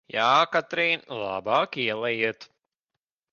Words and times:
Jā, 0.13 0.29
Katrīn, 0.53 1.03
labāk 1.17 1.79
ielejiet! 1.85 2.49